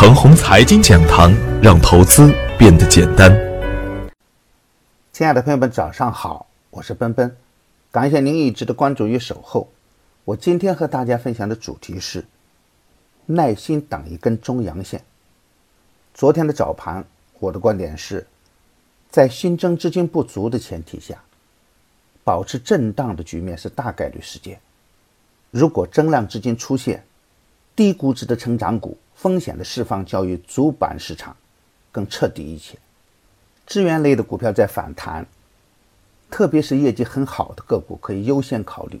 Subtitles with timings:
[0.00, 1.30] 程红财经讲堂，
[1.62, 3.30] 让投资变得简单。
[5.12, 7.36] 亲爱的朋友们，早上好，我是奔奔，
[7.92, 9.68] 感谢您一直的关注与守候。
[10.24, 12.24] 我今天和大家分享的主题是
[13.26, 15.04] 耐心等一根中阳线。
[16.14, 17.04] 昨天的早盘，
[17.38, 18.26] 我的观点是，
[19.10, 21.22] 在新增资金不足的前提下，
[22.24, 24.58] 保持震荡的局面是大概率事件。
[25.50, 27.04] 如果增量资金出现，
[27.76, 31.34] 低估值的成长股风险的释放较于主板市场
[31.90, 32.78] 更彻底一些，
[33.66, 35.26] 资源类的股票在反弹，
[36.30, 39.00] 特别是业绩很好的个股可以优先考虑，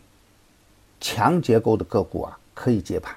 [1.00, 3.14] 强结构的个股啊可以接盘，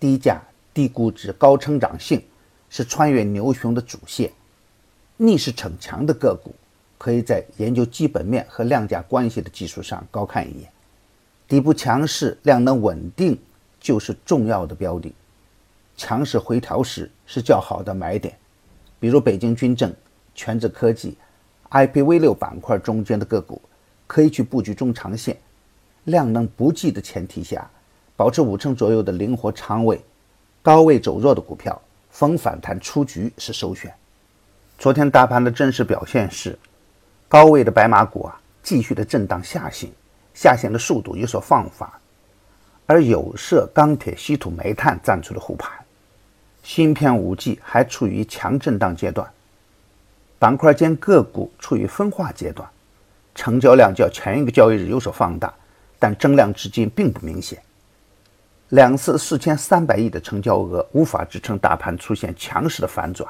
[0.00, 0.40] 低价、
[0.72, 2.22] 低估值、高成长性
[2.70, 4.32] 是穿越牛熊的主线，
[5.16, 6.54] 逆势逞强的个股
[6.96, 10.70] 可以在研究基本面和量价关系的基础上高看一眼，
[11.46, 13.38] 底部强势、量能稳定。
[13.86, 15.14] 就是重要的标的，
[15.96, 18.36] 强势回调时是较好的买点，
[18.98, 19.94] 比如北京军政、
[20.34, 21.16] 全智科技、
[21.70, 23.62] IPv 六板块中间的个股，
[24.08, 25.36] 可以去布局中长线，
[26.02, 27.70] 量能不济的前提下，
[28.16, 30.04] 保持五成左右的灵活仓位，
[30.62, 31.80] 高位走弱的股票
[32.10, 33.94] 逢反弹出局是首选。
[34.76, 36.58] 昨天大盘的真实表现是，
[37.28, 39.92] 高位的白马股啊继续的震荡下行，
[40.34, 41.88] 下行的速度有所放缓。
[42.86, 45.70] 而有色、钢铁、稀土、煤炭站出了护盘，
[46.62, 49.28] 芯片、五 G 还处于强震荡阶段，
[50.38, 52.68] 板块间个股处于分化阶段，
[53.34, 55.52] 成交量较前一个交易日有所放大，
[55.98, 57.60] 但增量资金并不明显。
[58.68, 63.28] 两次四千三百亿的成交额无法支撑大盘出现强势的反转，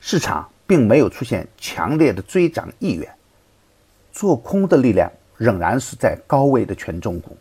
[0.00, 3.10] 市场并没有出现强烈的追涨意愿，
[4.10, 7.36] 做空的力量仍然是在高位的权重股。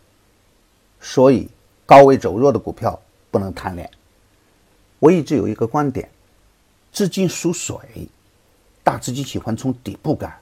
[1.00, 1.48] 所以，
[1.86, 3.00] 高位走弱的股票
[3.31, 3.90] 不能贪恋。
[5.00, 6.09] 我一直有一个观点：
[6.92, 7.78] 资金属水，
[8.84, 10.36] 大资金喜欢从底部干。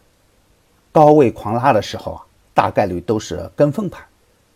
[0.92, 4.03] 高位狂拉的时候啊，大概率都是跟风盘。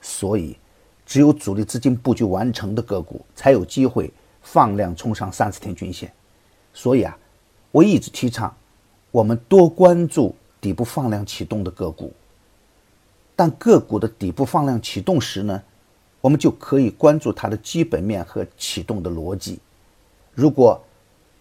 [0.01, 0.57] 所以，
[1.05, 6.11] 只有主力资金布局完成的个股才有机会放量冲上三十天均线。
[6.73, 7.17] 所以啊，
[7.71, 8.55] 我一直提倡
[9.11, 12.13] 我们多关注底部放量启动的个股。
[13.35, 15.61] 但个股的底部放量启动时呢？
[16.21, 19.59] 我们就可以关注它的基本面和启动的逻辑。
[20.33, 20.81] 如果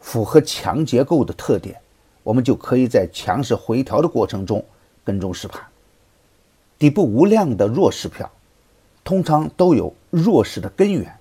[0.00, 1.80] 符合强结构的特点，
[2.22, 4.64] 我们就可以在强势回调的过程中
[5.04, 5.64] 跟踪实盘。
[6.78, 8.30] 底部无量的弱势票，
[9.02, 11.12] 通常都有弱势的根源。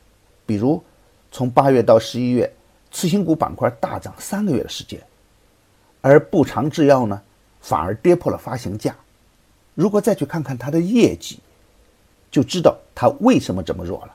[0.45, 0.81] 比如，
[1.31, 2.53] 从八月到十一月，
[2.91, 5.01] 次新股板块大涨三个月的时间，
[6.01, 7.21] 而步长制药呢，
[7.59, 8.95] 反而跌破了发行价。
[9.73, 11.39] 如果再去看看它的业绩，
[12.29, 14.11] 就知道它为什么这么弱了，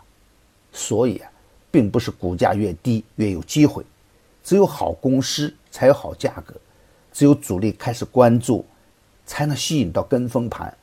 [0.73, 1.31] 所以啊，
[1.71, 3.87] 并不是股价越低越有机会，
[4.43, 6.53] 只有好公司才有好价格，
[7.13, 8.67] 只有主力开始关注，
[9.25, 10.77] 才能吸引到跟风盘，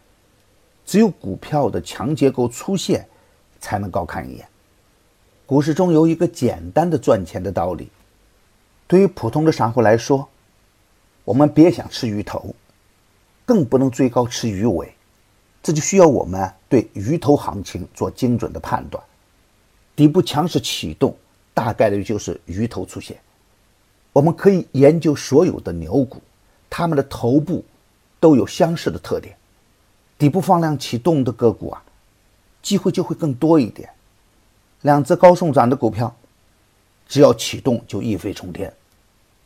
[0.86, 3.06] 只有股票的强结构出现，
[3.60, 4.48] 才能高看一眼。
[5.46, 7.90] 股市中有一个简单的赚钱的道理，
[8.88, 10.26] 对于普通的散户来说，
[11.26, 12.56] 我们别想吃鱼头，
[13.46, 14.94] 更不能追高吃鱼尾。
[15.62, 19.04] 这就需要我们对鱼头行情做精准的判断，
[19.96, 21.16] 底部强势启动，
[21.54, 23.20] 大概率就是鱼头出现。
[24.14, 26.22] 我们可以研究所有的牛股，
[26.70, 27.64] 它们的头部
[28.20, 29.36] 都有相似的特点，
[30.18, 31.84] 底部放量启动的个股啊，
[32.62, 33.90] 机会就会更多一点。
[34.84, 36.16] 两只高送转的股票，
[37.06, 38.74] 只要启动就一飞冲天。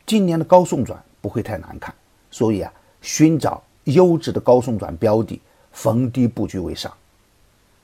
[0.06, 1.92] 今年的高送转不会太难看，
[2.30, 5.40] 所以啊，寻找优质的高送转标的。
[5.74, 6.90] 逢低布局为上。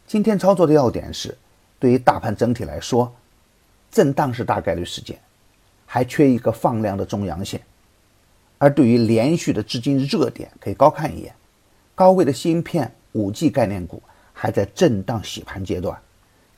[0.07, 1.37] 今天操作的要点是，
[1.79, 3.13] 对于大盘整体来说，
[3.91, 5.21] 震荡是大概率事件，
[5.85, 7.61] 还缺一个放量的中阳线。
[8.59, 11.35] 而对于连续的资金热点，可以高看一眼。
[11.95, 14.03] 高位的芯片、五 G 概念股
[14.33, 16.01] 还在震荡洗盘阶段，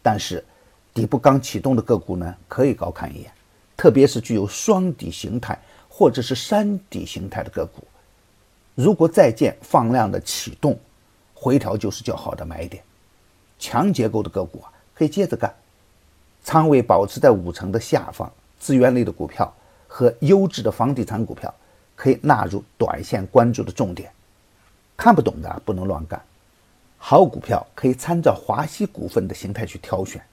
[0.03, 0.45] 但是
[0.93, 3.33] 底部刚启动的个股呢，可以高看一眼。
[3.77, 5.59] 特别是具有双底形态
[5.89, 7.83] 或者是三底形态的个股，
[8.75, 10.79] 如果再见放量的启动。
[11.43, 12.81] 回调就是较好的买点，
[13.59, 15.53] 强结构的个股啊可以接着干，
[16.45, 18.31] 仓位保持在五成的下方，
[18.61, 19.53] 资源类的股票
[19.89, 21.53] 和优质的房地产股票
[21.97, 24.13] 可以纳入短线关注的重点。
[24.97, 26.23] 看不懂的不能乱干，
[26.97, 30.25] 好股票可以参照华西股份的形态去挑选，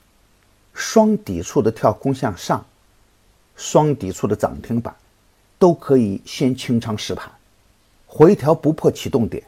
[0.76, 2.64] 双底处的跳空向上，
[3.56, 4.96] 双底处的涨停板，
[5.58, 7.32] 都可以先清仓实盘，
[8.06, 9.44] 回调不破启动点。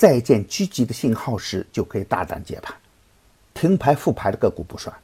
[0.00, 2.74] 再见积极的信号时，就可以大胆接盘。
[3.52, 4.96] 停牌复牌的个股不算。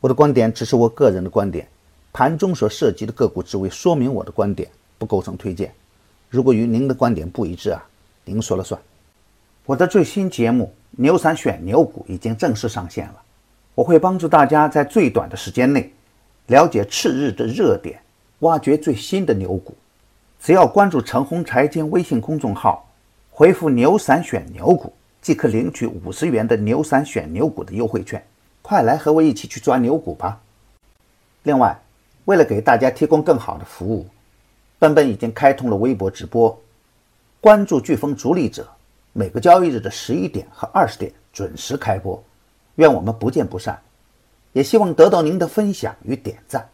[0.00, 1.66] 我的观点只是我个人的观点，
[2.12, 5.74] 盘中所涉及的个股只为说明我的观点，不构成推荐。
[6.30, 7.84] 如果与您的观点不一致啊，
[8.24, 8.80] 您说了算。
[9.66, 13.20] 我的最新节目《牛散选牛股》已经正式上线了，
[13.74, 15.92] 我会帮助大家在最短的时间内
[16.46, 18.00] 了解次日的热点，
[18.38, 19.76] 挖掘最新的牛股。
[20.40, 22.83] 只要关注陈红财经微信公众号，
[23.36, 28.24] 回复“牛散选牛股”，即可领取五十元的“牛散选牛股”的优惠券。
[28.62, 30.40] 快来和我一起去抓牛股吧！
[31.42, 31.76] 另外，
[32.26, 34.06] 为了给大家提供更好的服务，
[34.78, 36.56] 奔奔已经开通了微博直播，
[37.40, 38.68] 关注飓风逐利者，
[39.12, 42.22] 每个交易日的十一点和二十点准时开播，
[42.76, 43.76] 愿我们不见不散。
[44.52, 46.64] 也希望得到您的分享与点赞。